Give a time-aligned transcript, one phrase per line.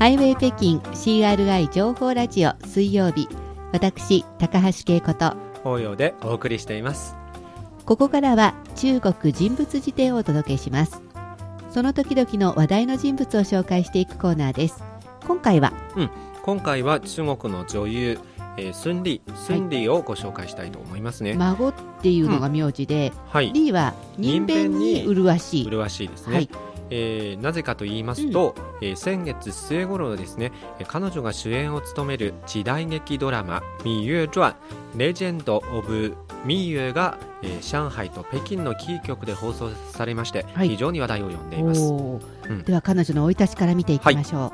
[0.00, 3.28] ハイウェイ北京 CRI 情報ラジオ水曜日。
[3.70, 5.36] 私高橋恵子と。
[5.62, 7.18] 法要でお送りしています。
[7.84, 11.02] ここからは中国人物辞典をお届けします。
[11.68, 14.82] その時々の話題の人物を紹介していくコーナーです。
[15.26, 15.74] 今回は？
[16.44, 18.18] 今回は中国の女優、
[18.56, 19.20] えー、孫俪
[19.50, 23.52] 孫俪をご紹介したいと思いますね、孫っていうのが名字で、はい。
[23.54, 25.70] 李は人弁に麗しい。
[25.70, 26.48] 麗しいですね、はい
[26.90, 34.54] えーなぜかと言いますと、えー先月末頃ですねえー彼女が主演を務める時代劇ドラマ「芈月傳
[34.96, 40.68] レジェンド・オブ・芈月が」えー上海と北京のキー局で放送されまして、はい。
[40.70, 41.80] 非常に話題を呼んでいます。
[41.80, 42.62] うん。
[42.64, 44.52] では彼女の生い立ちから見ていきましょ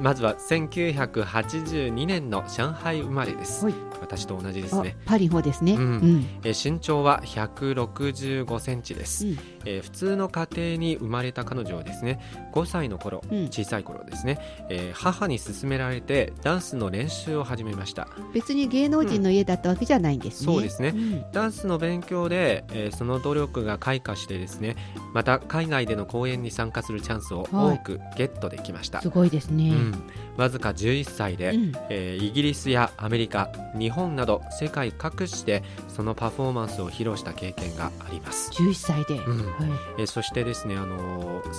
[0.00, 3.74] まずは1982年の上海生まれです、はい。
[4.00, 4.96] 私と同じでう、すね。
[5.06, 5.80] あパリの方ですね、うん。
[5.80, 6.26] うん。
[6.42, 9.38] えー身長は165センチです、うん。
[9.66, 12.18] えー普通の家庭に生まれた彼女はですね
[12.52, 13.46] 5歳の頃、うん。
[13.46, 18.08] 小さい頃ですね、えー母に勧められてダンスの練習を始めました。
[18.34, 20.90] 別に芸能人の家だったわけじゃないんですね、そうですね。
[20.90, 21.24] ん。
[21.32, 24.76] ダンスの勉強で、えーその努力が開花してですね
[25.14, 29.94] また海外での公演に参加するチャンスを多くゲットできました、すごいですね、うん、
[30.36, 31.72] わずか11歳で、うん。
[31.88, 39.46] えーイギリスやアメリカ日本など世界各地でそのパフォーマンスを披露した経験があります、11歳で、うん。
[39.46, 39.70] はい。
[39.98, 41.52] えーそしてですね、あのー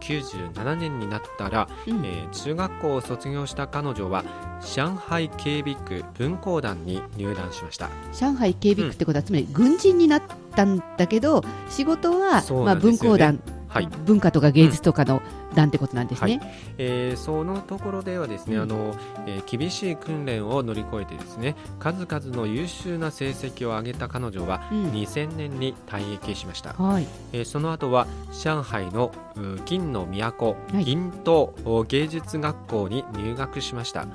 [0.00, 2.04] 1997年になったら、うん。
[2.04, 4.24] えー中学校を卒業した彼女は
[4.74, 7.90] 上海警備区文工団に入団しました。
[8.12, 10.22] 上海警備区ってことは、つまり軍人になっ
[10.54, 13.40] たんだけど仕事は、まあ、文工団、
[13.72, 13.88] はい。
[14.04, 15.22] 文化とか芸術とかの
[15.54, 16.40] 団ってことなんですね、
[16.78, 18.62] えーそのところではですね、うん。
[18.62, 24.90] あのえー厳しい訓練を乗り越えてですね数々の優秀な成績を上げた彼女は、うん。
[24.90, 27.06] 2000年に退役しました、はい。
[27.32, 30.84] えーその後は上海のう金の都、はい。
[30.84, 34.06] 銀東お芸術学校に入学しました、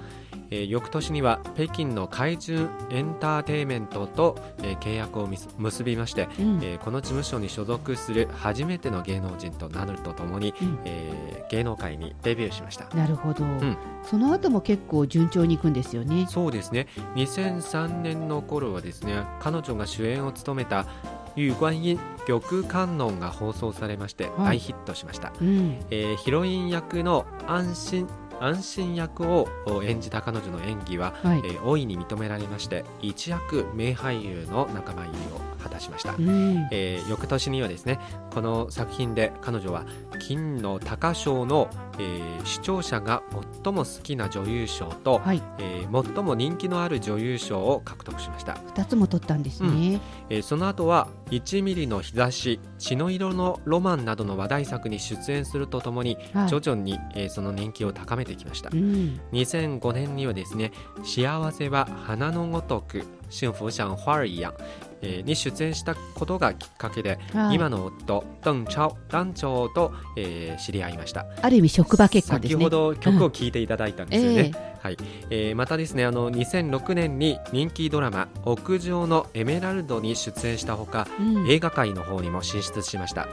[0.52, 6.60] えー翌年には北京の海巡エンターテインメントと、えー契約を結びまして、うん。
[6.62, 10.80] えーこの事務所に所属する初めての芸能人となるとともに、うん。
[10.86, 12.94] えー芸能界にデビューしました。
[12.96, 13.78] なるほど、ん。
[14.04, 16.26] その後も結構順調にいくんですよね。
[16.30, 16.88] そうですね。
[17.16, 20.86] 2003年の頃はですね彼女が主演を務めた
[21.38, 24.58] 「玉观音玉観音」が放送されましてはい。
[24.58, 25.78] 大ヒットしました、うん。
[25.90, 28.08] えーヒロイン役の安心
[28.40, 29.48] 安心役を
[29.84, 31.40] 演じた彼女の演技は、はい。
[31.40, 36.68] えー大いに認められまして一躍名俳優の仲間入りを果たしました、うん。
[36.72, 38.00] えー翌年にはですね
[38.32, 39.86] この作品で彼女は
[40.20, 43.24] 金の鷹賞の、えー視聴者が
[43.64, 45.42] 最も好きな女優賞と、はい。
[45.60, 56.50] えー最も人気のある女優賞を獲得しました、2つも取ったんですね、えーその後は「1ミリの日差し」「血の色のロマン」などの話題作に出演するとともに、はい。
[56.50, 59.20] 徐々に、えーその人気を高めてきました、うん。
[59.32, 60.72] 2005年にはですね
[61.04, 64.54] 「幸せは花のごとく幸福像花儿一样」
[65.02, 67.56] えーに出演したことがきっかけで、はい。
[67.56, 71.26] 今の夫邓超団長と、えー知り合いました。
[71.42, 72.60] ある意味職場結婚ですね。
[72.60, 74.98] 先ほど曲を聴いていただいたんですよね、えはい。
[75.30, 81.50] えーまたですねあの2006年に人気ドラマ「屋上のエメラルド」に出演したほか、うん。
[81.50, 83.28] 映画界の方にも進出しました、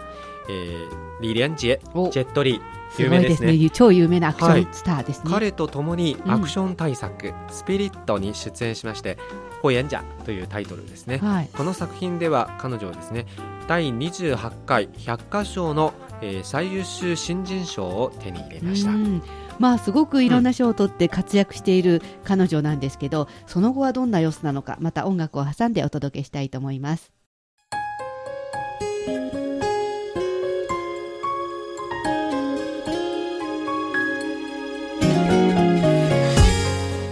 [0.48, 0.88] えー、
[1.18, 2.08] 李連杰お。
[2.10, 2.60] ジェットリー
[2.98, 3.56] 有名ですすね。
[3.56, 9.18] ね超有名なアクションスターですね、彼と共にアクション大作「スピリット」に出演しまして
[9.62, 11.48] 「ホエンジャ」というタイトルですね、はい。
[11.56, 13.26] この作品では彼女はですね
[13.66, 19.22] 第28回百花賞の、えー最優秀新人賞を手に入れました、うん
[19.58, 27.12] まあすごくいろんな賞を取って活躍している彼女なんですけど、その後はどんな様子なのかまた音楽を挟んでお届けしたいと思います。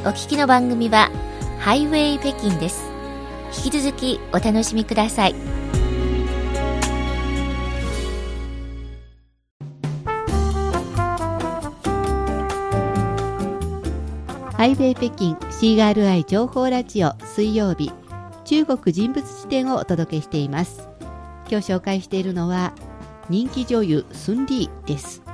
[0.05, 1.11] お聞きの番組は
[1.61, 2.85] ハイウェイ北京です。
[3.65, 5.62] 引き続きお楽しみください。
[14.63, 17.91] ハイ北京 CRI 情報ラジオ水曜日
[18.45, 20.89] 中国人物辞典をお届けしています。
[21.51, 22.73] 今日紹介しているのは
[23.29, 25.25] 人気女優スンリーです。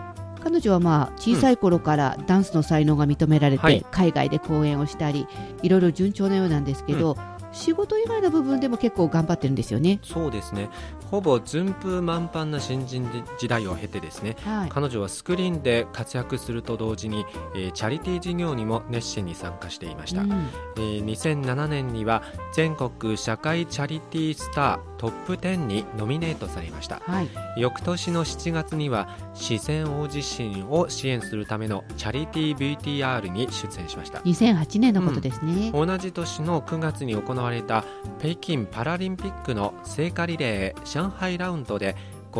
[0.42, 3.84] 彼女はまあ小さい頃からダンスの才能が認められて、はい。
[3.90, 5.26] 海外で公演をしたり
[5.62, 7.18] いろいろ順調なようなんですけど、
[7.52, 10.00] 仕事以外の部分でも結構頑張ってるんですよね。
[10.02, 10.70] そうですね
[11.10, 13.08] ほぼ順風満帆な新人
[13.38, 14.68] 時代を経てですね、はい。
[14.68, 17.24] 彼女はスクリーンで活躍すると同時に、
[17.54, 20.32] えーチャリティー事業にも熱心に参加していました、うん
[20.76, 22.22] えー2007年には
[22.52, 27.28] 全国社会チャリティースタートップ10にノミネートされましたはい。
[27.56, 35.70] 翌年の7月には四川大地震を支援するためのチャリティー VTR に出演しました2008年のことですね。
[35.72, 37.84] 同じ年の9月に行われた
[38.18, 41.94] 北京パラリンピックの聖火リレー上海ラウンドで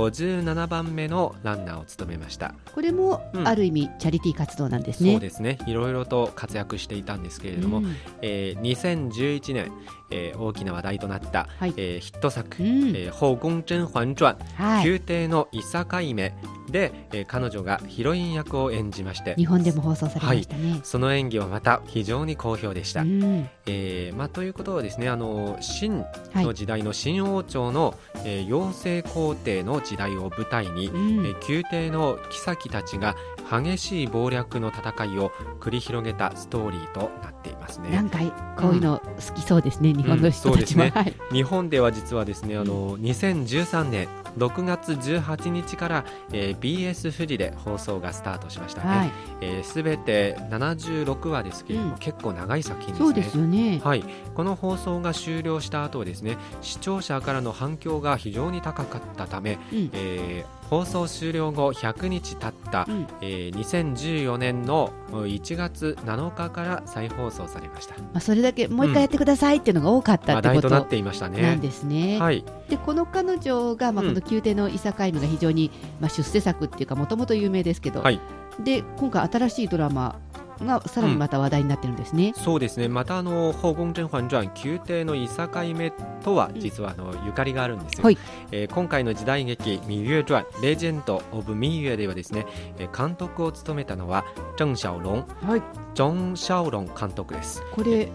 [0.06, 2.55] 57番目のランナーを務めました。
[2.75, 3.49] これもうん。
[3.49, 5.12] ある意味チャリティー活動なんですね。
[5.12, 5.59] そうですね。
[5.67, 7.97] いろいろと活躍していたんですけれども、うん。
[8.23, 9.73] えー2011年、
[10.11, 11.75] えー大きな話題となった、はい。
[11.77, 12.69] えーヒット作「うん。
[12.95, 14.85] えー後宮甄嬛傳」はい。
[14.87, 16.33] 宮廷のいさかい目
[16.71, 20.81] で、えー彼女がヒロイン役を演じまして日本でも放送されましたね。
[20.85, 23.03] その演技はまた非常に好評でした。
[23.03, 23.49] うん。
[23.67, 26.45] えーまあ、ということはですねあの秦はい。
[26.45, 31.26] の時代の秦王朝の、えー養成皇帝の時代を舞台に、うん。
[31.26, 33.17] えー宮廷の妃たちが
[33.50, 35.31] 激しい謀略の戦いを
[35.61, 37.38] 繰り広げたストーリーとなっています
[37.79, 37.91] ね。
[37.91, 38.19] なんか
[38.56, 40.85] こういうの好きそうですね、日本の人たちも。
[40.85, 48.88] うんそうはい日本では実はですねあの2013年6月18日から、えー BS 富士で放送がスタートしましたね。
[48.88, 49.11] はい、
[49.41, 53.05] えー、全て76話ですけれども、うん結構長い作品ですね。
[53.05, 53.81] そうですよね。
[53.82, 54.05] はい、
[54.35, 67.96] この放送が終了した後はですね視聴者からの反響が非常に高かったため、うんえー放送終了後100日経った、うんえー2014年の1月7日から再放送されました。
[67.96, 71.43] まあ、それだけもう一回やってくださいっていうのが多かった話ってことなっていましたね。
[71.43, 72.20] なんですね。
[72.20, 75.70] はい、でこの彼女が、まあ、うんこの宮廷のいさかいめが非常に、
[76.00, 78.20] まあ、出世作っていうかもともと有名ですけど、はい。
[78.60, 80.16] で今回新しいドラマ
[80.64, 82.32] がさらにまた話題になってるんですね。
[82.37, 82.88] そうですね。
[82.88, 88.19] またあの「後宮甄嬛傳」宮廷のいさかい目とは実はあのゆかりがあるんですよ、はい。
[88.50, 92.46] えー今回の時代劇「芈月傳レジェンド・オブ・芈月」ではですね、
[92.78, 94.25] えー監督を務めたのは
[94.56, 95.08] 郑晓龍
[95.46, 95.62] はい、
[95.94, 97.62] ジョン・シャオロン監督です。
[97.75, 98.08] これ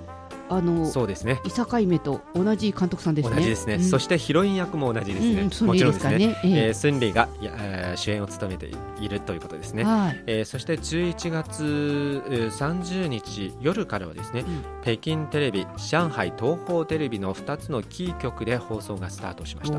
[0.50, 1.40] あのそうですね。
[1.46, 3.36] いさかいめと同じ監督さんですね。
[3.36, 5.30] 同じですね、うんそしてヒロイン役も同じですね。
[5.30, 6.18] うんうん、もちろんですね。
[6.18, 6.38] ね。
[6.44, 8.70] ええースンリーがえー主演を務めて
[9.00, 9.84] いるということですね。
[9.84, 10.24] はい。
[10.28, 19.78] えーそして11月えー30日夜からはですね、うん北京テレビ、上海東宝テレビの2つのキー局で放送がスタートしました。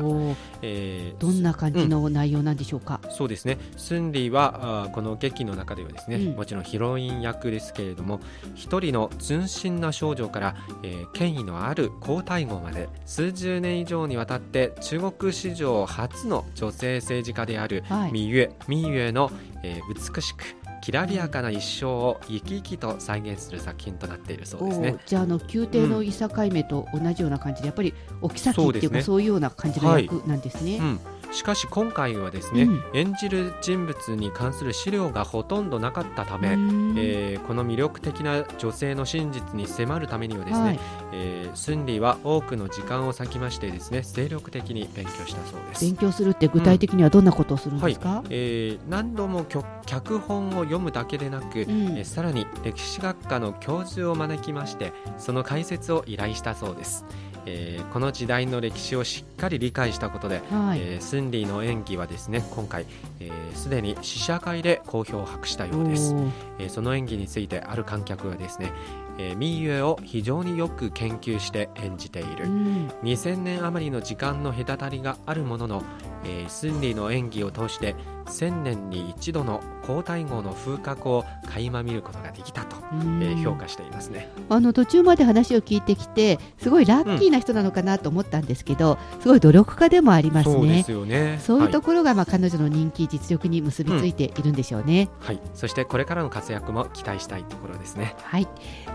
[0.61, 2.99] えーどんな感じの内容なんでしょうか？
[3.09, 8.19] そうですねスンリーはあーこの劇の中ではですね、うんもちろんヒロイン役ですけれども
[8.55, 18.11] 一人の純真な少女から、えー権威のある皇太后まで数十年以上にわたって中国史上初の女性政治家であるはい。
[18.11, 19.31] ミユエ、ミユエの、
[19.63, 20.43] えー美しく
[20.85, 24.97] きらびやかな一生を生き生きと再現する作品となっているそうですね。
[25.07, 29.01] じゃああの宮廷のいさかいめと同じような感じでやっぱりお妃っていうかそうね。
[29.01, 30.77] そういうような感じの役なんですね。
[30.77, 30.99] うん、
[31.31, 32.83] しかし今回はですね、うん。
[32.93, 36.95] 演じる人物に関する資料がほとんどなかったため、うん。
[36.97, 40.79] えーこの魅力的な女性の真実に迫るためにはですね、はい。
[41.13, 45.85] えースンリーは多くの時間を割きましてですね精力的に勉強したそうです。
[45.85, 45.95] 勉。
[45.95, 48.23] 強するって具体的にはどんなことをするんですか？
[48.29, 51.97] えー何度も脚脚本を読むだけでなく、うん。
[51.97, 57.03] えーさらに歴史学科の教授を招きましてその解説を依頼したそうです、
[57.45, 60.79] えーこの時代の歴史をしっかり理解したことで、はい。
[60.81, 62.85] えースンリーの演技はですね今回
[63.19, 66.13] えーすで、に試写会で好評を博したようです。
[66.59, 68.71] えーその演技についてある観客がですね、
[69.17, 72.87] えーミーユエを非常によく研究して演じている、うん。
[73.03, 75.83] 2000年余りの時間の隔たりがあるものの、
[76.25, 77.95] えースンリーの演技を通して
[78.25, 84.29] 1000年に一度の皇太后の風格を垣間見ることができたと、うんえー評価していますね。
[84.49, 90.91] あの途中まで話を聞いてきてすごいラッキーな人なのかなと思ったんですけど、すごい努力家でもありますねそうです。
[90.91, 91.39] よね。
[91.41, 95.09] そういうとこころが、まあ、彼女の人気、実力に結びついているんでしょうね。
[95.19, 98.15] はい、そしてこれからの活躍も期待したいところですね。
[98.23, 98.47] はい、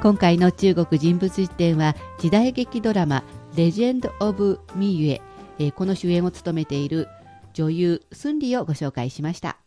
[0.02, 3.22] 今回の中国人物辞典は時代劇ドラマ
[3.54, 5.22] 「レジェンド・オブ・ミーユエ」
[5.60, 7.06] えーこの主演を務めている
[7.54, 9.59] 女優スンリをご紹介しました。